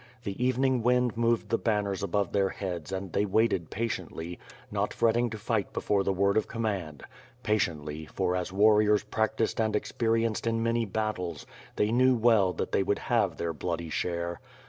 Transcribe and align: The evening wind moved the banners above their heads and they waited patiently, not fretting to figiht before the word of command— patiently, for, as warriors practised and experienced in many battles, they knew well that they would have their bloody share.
The 0.23 0.43
evening 0.43 0.81
wind 0.81 1.15
moved 1.15 1.49
the 1.49 1.59
banners 1.59 2.01
above 2.01 2.31
their 2.31 2.49
heads 2.49 2.91
and 2.91 3.13
they 3.13 3.23
waited 3.23 3.69
patiently, 3.69 4.39
not 4.71 4.95
fretting 4.95 5.29
to 5.29 5.37
figiht 5.37 5.73
before 5.73 6.03
the 6.03 6.11
word 6.11 6.37
of 6.37 6.47
command— 6.47 7.03
patiently, 7.43 8.07
for, 8.07 8.35
as 8.35 8.51
warriors 8.51 9.03
practised 9.03 9.61
and 9.61 9.75
experienced 9.75 10.47
in 10.47 10.63
many 10.63 10.85
battles, 10.85 11.45
they 11.75 11.91
knew 11.91 12.15
well 12.15 12.51
that 12.53 12.71
they 12.71 12.81
would 12.81 12.97
have 13.13 13.37
their 13.37 13.53
bloody 13.53 13.91
share. 13.91 14.41